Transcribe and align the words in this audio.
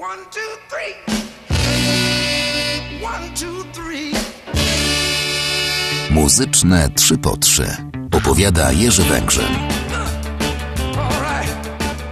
One, 0.00 0.24
two, 0.30 0.40
three. 0.70 0.94
One, 3.04 3.28
two, 3.34 3.64
three. 3.72 4.12
Muzyczne 6.10 6.88
3 6.94 7.18
po 7.18 7.36
3 7.36 7.62
opowiada 8.12 8.72
Jerzy 8.72 9.02
Węgrzyn. 9.02 9.44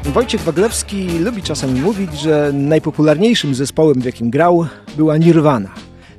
Wojciech 0.04 0.40
Waglewski 0.40 1.08
lubi 1.18 1.42
czasem 1.42 1.82
mówić, 1.82 2.12
że 2.12 2.50
najpopularniejszym 2.54 3.54
zespołem, 3.54 4.00
w 4.00 4.04
jakim 4.04 4.30
grał, 4.30 4.66
była 4.96 5.16
Nirvana. 5.16 5.74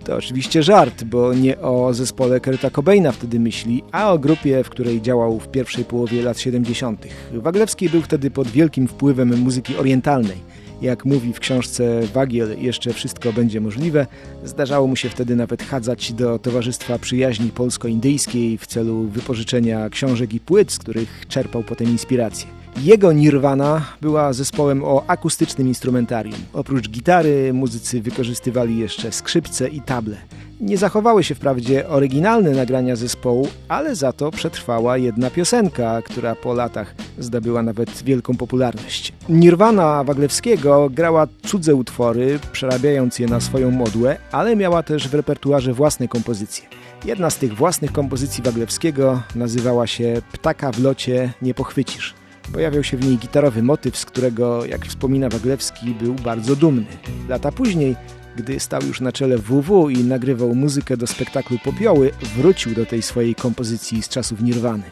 To 0.06 0.16
oczywiście 0.16 0.64
żart, 0.64 1.04
bo 1.04 1.34
nie 1.34 1.60
o 1.60 1.94
zespole 1.94 2.40
Kurta 2.40 2.70
Cobaina 2.70 3.12
wtedy 3.12 3.40
myśli, 3.40 3.84
a 3.92 4.12
o 4.12 4.20
grupie, 4.20 4.64
w 4.64 4.70
której 4.70 5.02
działał 5.02 5.40
w 5.40 5.48
pierwszej 5.48 5.86
połowie 5.86 6.24
lat 6.24 6.40
70. 6.40 7.08
Waglewski 7.34 7.90
był 7.90 8.02
wtedy 8.02 8.32
pod 8.32 8.48
wielkim 8.48 8.88
wpływem 8.88 9.40
muzyki 9.40 9.78
orientalnej. 9.78 10.49
Jak 10.82 11.06
mówi 11.06 11.34
w 11.34 11.40
książce 11.40 12.02
Wagiel, 12.14 12.62
jeszcze 12.62 12.94
wszystko 12.94 13.34
będzie 13.34 13.62
możliwe, 13.62 14.08
zdarzało 14.44 14.88
mu 14.88 14.96
się 14.96 15.10
wtedy 15.10 15.36
nawet 15.36 15.64
chadzać 15.64 16.14
do 16.14 16.40
Towarzystwa 16.40 17.00
Przyjaźni 17.00 17.50
Polsko-Indyjskiej 17.50 18.58
w 18.58 18.68
celu 18.68 19.04
wypożyczenia 19.04 19.90
książek 19.90 20.34
i 20.34 20.40
płyt, 20.40 20.72
z 20.72 20.80
których 20.80 21.26
czerpał 21.28 21.64
potem 21.64 21.88
inspirację. 21.88 22.59
Jego 22.78 23.12
Nirvana 23.12 23.86
była 24.02 24.34
zespołem 24.34 24.84
o 24.84 25.04
akustycznym 25.08 25.68
instrumentarium. 25.68 26.40
Oprócz 26.54 26.90
gitary 26.90 27.54
muzycy 27.54 28.02
wykorzystywali 28.02 28.78
jeszcze 28.78 29.12
skrzypce 29.12 29.68
i 29.68 29.82
table. 29.82 30.18
Nie 30.62 30.78
zachowały 30.78 31.24
się 31.24 31.36
wprawdzie 31.36 31.88
oryginalne 31.88 32.52
nagrania 32.52 32.96
zespołu, 32.96 33.48
ale 33.68 33.96
za 33.96 34.14
to 34.14 34.32
przetrwała 34.32 34.98
jedna 34.98 35.30
piosenka, 35.30 36.02
która 36.02 36.36
po 36.36 36.54
latach 36.54 36.96
zdobyła 37.18 37.64
nawet 37.64 38.04
wielką 38.04 38.38
popularność. 38.38 39.14
Nirvana 39.30 40.04
Waglewskiego 40.04 40.90
grała 40.90 41.28
cudze 41.46 41.76
utwory, 41.76 42.40
przerabiając 42.52 43.20
je 43.20 43.28
na 43.28 43.40
swoją 43.40 43.72
modłę, 43.72 44.18
ale 44.32 44.56
miała 44.56 44.84
też 44.84 45.08
w 45.08 45.14
repertuarze 45.14 45.74
własne 45.74 46.08
kompozycje. 46.08 46.66
Jedna 47.06 47.30
z 47.30 47.38
tych 47.38 47.56
własnych 47.56 47.92
kompozycji 47.92 48.44
Waglewskiego 48.44 49.22
nazywała 49.36 49.88
się 49.88 50.22
Ptaka 50.32 50.72
w 50.72 50.80
locie 50.80 51.34
nie 51.42 51.54
pochwycisz. 51.54 52.19
Pojawiał 52.54 52.84
się 52.84 52.98
w 52.98 53.06
niej 53.06 53.18
gitarowy 53.18 53.64
motyw, 53.64 53.98
z 53.98 54.06
którego, 54.06 54.66
jak 54.66 54.86
wspomina 54.86 55.30
Waglewski, 55.30 55.96
był 56.02 56.14
bardzo 56.14 56.56
dumny. 56.56 56.86
Lata 57.30 57.52
później, 57.52 57.96
gdy 58.36 58.60
stał 58.60 58.82
już 58.84 59.02
na 59.02 59.12
czele 59.12 59.38
WW 59.38 59.90
i 59.90 60.04
nagrywał 60.04 60.56
muzykę 60.56 60.98
do 60.98 61.08
spektaklu 61.08 61.58
Popioły, 61.64 62.12
wrócił 62.38 62.76
do 62.76 62.86
tej 62.86 63.02
swojej 63.02 63.36
kompozycji 63.36 64.04
z 64.04 64.10
czasów 64.10 64.42
Nirwany. 64.42 64.84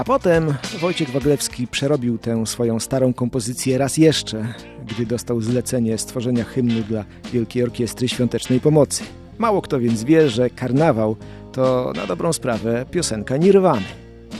A 0.00 0.04
potem 0.04 0.54
Wojciech 0.78 1.10
Waglewski 1.10 1.66
przerobił 1.66 2.18
tę 2.18 2.46
swoją 2.46 2.80
starą 2.80 3.14
kompozycję 3.14 3.78
raz 3.78 3.96
jeszcze, 3.96 4.54
gdy 4.86 5.06
dostał 5.06 5.40
zlecenie 5.40 5.98
stworzenia 5.98 6.44
hymnu 6.44 6.80
dla 6.82 7.04
Wielkiej 7.32 7.62
Orkiestry 7.62 8.08
Świątecznej 8.08 8.60
Pomocy. 8.60 9.04
Mało 9.38 9.62
kto 9.62 9.80
więc 9.80 10.04
wie, 10.04 10.28
że 10.28 10.50
karnawał 10.50 11.16
to 11.52 11.92
na 11.96 12.06
dobrą 12.06 12.32
sprawę 12.32 12.86
piosenka 12.90 13.36
Nirwany. 13.36 13.84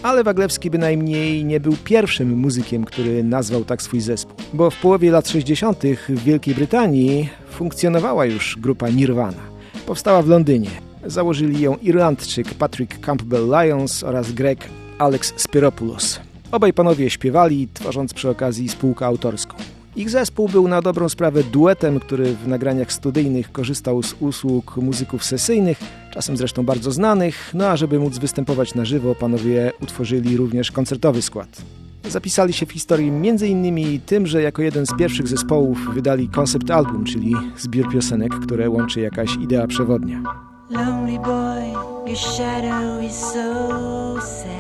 Ale 0.02 0.24
Waglewski 0.24 0.70
bynajmniej 0.70 1.44
nie 1.44 1.60
był 1.60 1.76
pierwszym 1.84 2.38
muzykiem, 2.38 2.84
który 2.84 3.24
nazwał 3.24 3.64
tak 3.64 3.82
swój 3.82 4.00
zespół, 4.00 4.36
bo 4.54 4.70
w 4.70 4.76
połowie 4.76 5.10
lat 5.10 5.28
60. 5.28 5.82
w 6.08 6.24
Wielkiej 6.24 6.54
Brytanii 6.54 7.28
funkcjonowała 7.50 8.26
już 8.26 8.56
grupa 8.60 8.88
Nirvana. 8.88 9.42
Powstała 9.86 10.22
w 10.22 10.28
Londynie. 10.28 10.70
Założyli 11.06 11.60
ją 11.60 11.76
Irlandczyk 11.76 12.54
Patrick 12.54 13.06
Campbell-Lyons 13.06 14.06
oraz 14.06 14.32
Greg 14.32 14.68
Alex 15.00 15.34
Spiropoulos. 15.36 16.20
Obaj 16.52 16.72
panowie 16.72 17.10
śpiewali, 17.10 17.68
tworząc 17.74 18.14
przy 18.14 18.28
okazji 18.28 18.68
spółkę 18.68 19.06
autorską. 19.06 19.56
Ich 19.96 20.10
zespół 20.10 20.48
był 20.48 20.68
na 20.68 20.82
dobrą 20.82 21.08
sprawę 21.08 21.42
duetem, 21.44 22.00
który 22.00 22.34
w 22.34 22.48
nagraniach 22.48 22.92
studyjnych 22.92 23.52
korzystał 23.52 24.02
z 24.02 24.14
usług 24.20 24.76
muzyków 24.76 25.24
sesyjnych, 25.24 25.80
czasem 26.10 26.36
zresztą 26.36 26.64
bardzo 26.64 26.92
znanych, 26.92 27.50
no 27.54 27.66
a 27.66 27.76
żeby 27.76 27.98
móc 27.98 28.18
występować 28.18 28.74
na 28.74 28.84
żywo, 28.84 29.14
panowie 29.14 29.72
utworzyli 29.82 30.36
również 30.36 30.72
koncertowy 30.72 31.22
skład. 31.22 31.62
Zapisali 32.08 32.52
się 32.52 32.66
w 32.66 32.72
historii 32.72 33.08
m.in. 33.08 34.00
tym, 34.06 34.26
że 34.26 34.42
jako 34.42 34.62
jeden 34.62 34.86
z 34.86 34.96
pierwszych 34.98 35.28
zespołów 35.28 35.94
wydali 35.94 36.28
koncept 36.28 36.70
album, 36.70 37.04
czyli 37.04 37.34
zbiór 37.56 37.92
piosenek, 37.92 38.34
które 38.34 38.70
łączy 38.70 39.00
jakaś 39.00 39.36
idea 39.36 39.66
przewodnia. 39.66 40.22
Lonely 40.70 41.18
boy, 41.18 41.72
your 42.06 42.18
shadow 42.18 43.04
is 43.04 43.16
so 43.16 44.20
sad, 44.20 44.59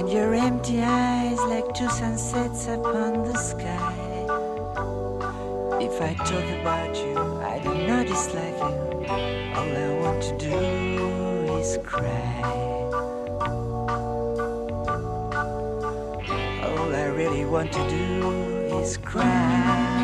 and 0.00 0.08
your 0.08 0.32
empty 0.34 0.80
eyes 0.82 1.38
like 1.40 1.74
two 1.74 1.88
sunsets 1.90 2.68
upon 2.68 3.22
the 3.22 3.36
sky. 3.36 3.96
If 5.78 6.00
I 6.00 6.14
talk 6.24 6.48
about 6.60 6.96
you, 6.96 7.18
I 7.52 7.58
do 7.58 7.74
not 7.86 8.06
dislike 8.06 8.56
you. 8.64 8.78
All 9.56 9.76
I 9.76 9.88
want 10.00 10.22
to 10.22 10.38
do 10.38 10.56
is 11.58 11.78
cry. 11.84 12.40
All 16.64 16.94
I 16.94 17.06
really 17.20 17.44
want 17.44 17.70
to 17.72 17.88
do 17.90 18.78
is 18.80 18.96
cry. 18.96 19.99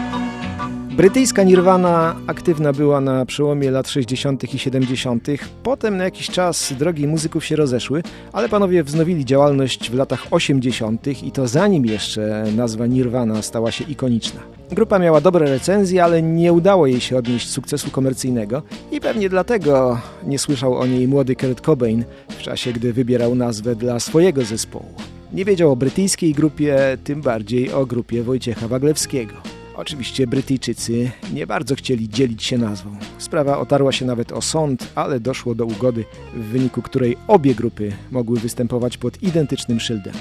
Brytyjska 0.97 1.43
Nirvana 1.43 2.17
aktywna 2.27 2.73
była 2.73 3.01
na 3.01 3.27
przełomie 3.27 3.71
lat 3.71 3.89
60. 3.89 4.55
i 4.55 4.59
70. 4.59 5.29
Potem 5.63 5.97
na 5.97 6.05
jakiś 6.05 6.31
czas 6.31 6.73
drogi 6.79 7.07
muzyków 7.07 7.45
się 7.45 7.57
rozeszły, 7.57 8.03
ale 8.33 8.49
panowie 8.49 8.85
wznowili 8.85 9.25
działalność 9.25 9.91
w 9.91 9.95
latach 9.95 10.27
80. 10.31 11.07
i 11.23 11.33
to 11.33 11.49
zanim 11.49 11.87
jeszcze 11.87 12.45
nazwa 12.57 12.87
Nirvana 12.87 13.43
stała 13.43 13.71
się 13.71 13.85
ikoniczna. 13.85 14.41
Grupa 14.71 14.99
miała 14.99 15.21
dobre 15.21 15.51
recenzje, 15.51 16.05
ale 16.05 16.23
nie 16.23 16.53
udało 16.53 16.87
jej 16.87 17.01
się 17.01 17.17
odnieść 17.17 17.51
sukcesu 17.51 17.91
komercyjnego 17.91 18.63
i 18.93 19.01
pewnie 19.01 19.29
dlatego 19.29 20.01
nie 20.27 20.39
słyszał 20.39 20.75
o 20.75 20.87
niej 20.87 21.09
młody 21.09 21.37
Kurt 21.37 21.61
Cobain 21.61 22.05
w 22.29 22.43
czasie, 22.43 22.73
gdy 22.73 22.93
wybierał 22.93 23.35
nazwę 23.35 23.75
dla 23.75 24.01
swojego 24.01 24.45
zespołu. 24.45 24.95
Nie 25.33 25.45
wiedział 25.45 25.73
o 25.73 25.77
brytyjskiej 25.77 26.33
grupie, 26.33 26.99
tym 27.05 27.23
bardziej 27.23 27.73
o 27.73 27.87
grupie 27.87 28.23
Wojciecha 28.23 28.69
Waglewskiego. 28.69 29.56
Oczywiście 29.77 30.27
Brytyjczycy 30.27 31.11
nie 31.33 31.47
bardzo 31.47 31.75
chcieli 31.75 32.09
dzielić 32.09 32.45
się 32.45 32.59
nazwą. 32.59 32.97
Sprawa 33.19 33.59
otarła 33.59 33.93
się 33.93 34.05
nawet 34.05 34.33
o 34.33 34.43
sąd, 34.43 34.93
ale 34.95 35.21
doszło 35.21 35.55
do 35.55 35.67
ugody, 35.67 36.05
w 36.35 36.45
wyniku 36.45 36.83
której 36.83 37.17
obie 37.29 37.55
grupy 37.55 37.93
mogły 38.11 38.41
występować 38.41 38.97
pod 38.97 39.23
identycznym 39.23 39.81
szyldem. 39.81 40.15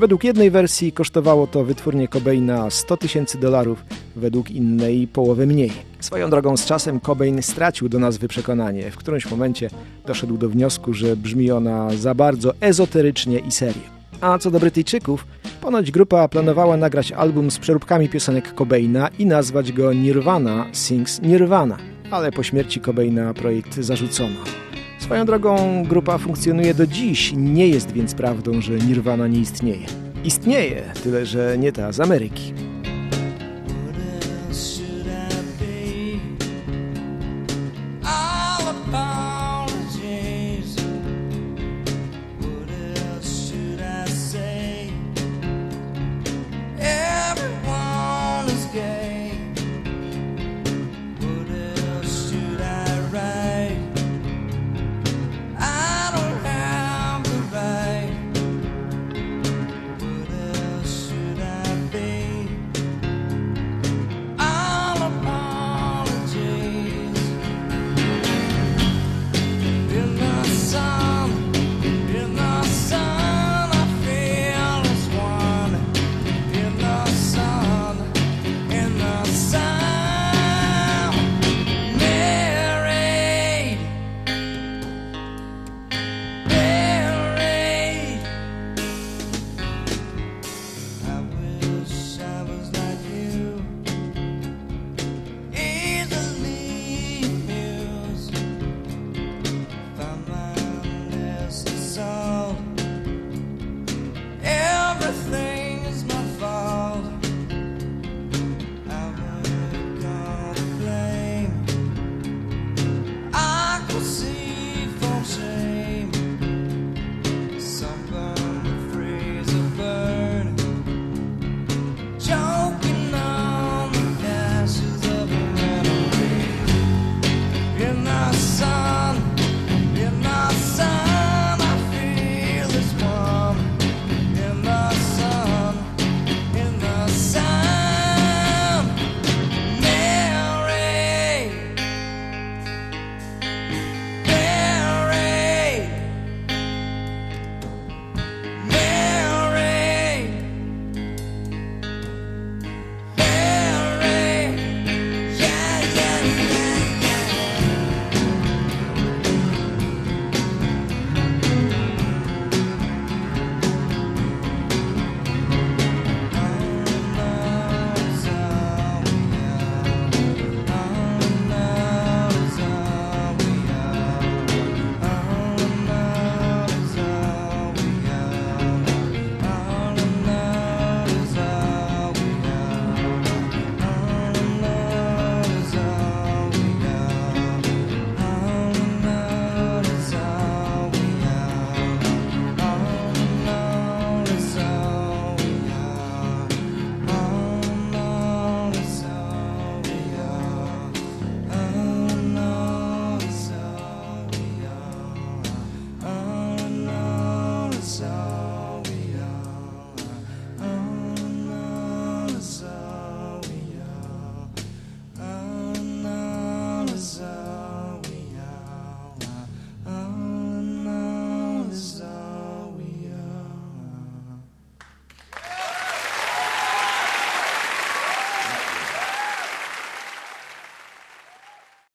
Według 0.00 0.24
jednej 0.24 0.50
wersji 0.50 0.92
kosztowało 0.92 1.46
to 1.46 1.64
wytwórnie 1.64 2.08
Cobaina 2.08 2.70
100 2.70 2.96
tysięcy 2.96 3.38
dolarów, 3.38 3.84
według 4.16 4.50
innej 4.50 5.06
połowę 5.06 5.46
mniej. 5.46 5.72
Swoją 6.00 6.30
drogą 6.30 6.56
z 6.56 6.66
czasem 6.66 7.00
Cobain 7.00 7.42
stracił 7.42 7.88
do 7.88 7.98
nazwy 7.98 8.28
przekonanie. 8.28 8.90
W 8.90 8.96
którymś 8.96 9.30
momencie 9.30 9.70
doszedł 10.06 10.36
do 10.36 10.48
wniosku, 10.48 10.94
że 10.94 11.16
brzmi 11.16 11.50
ona 11.50 11.90
za 11.96 12.14
bardzo 12.14 12.54
ezoterycznie 12.60 13.38
i 13.38 13.52
serio. 13.52 13.97
A 14.20 14.38
co 14.38 14.50
do 14.50 14.60
Brytyjczyków, 14.60 15.26
ponoć 15.60 15.90
grupa 15.90 16.28
planowała 16.28 16.76
nagrać 16.76 17.12
album 17.12 17.50
z 17.50 17.58
przeróbkami 17.58 18.08
piosenek 18.08 18.54
Cobaina 18.54 19.08
i 19.18 19.26
nazwać 19.26 19.72
go 19.72 19.92
Nirvana 19.92 20.66
Sings 20.72 21.22
Nirvana, 21.22 21.76
ale 22.10 22.32
po 22.32 22.42
śmierci 22.42 22.80
Cobaina 22.80 23.34
projekt 23.34 23.74
zarzucono. 23.74 24.36
Swoją 24.98 25.24
drogą 25.24 25.84
grupa 25.88 26.18
funkcjonuje 26.18 26.74
do 26.74 26.86
dziś, 26.86 27.32
nie 27.36 27.68
jest 27.68 27.92
więc 27.92 28.14
prawdą, 28.14 28.60
że 28.60 28.72
Nirvana 28.72 29.26
nie 29.26 29.40
istnieje. 29.40 29.86
Istnieje, 30.24 30.82
tyle 31.02 31.26
że 31.26 31.58
nie 31.58 31.72
ta 31.72 31.92
z 31.92 32.00
Ameryki. 32.00 32.67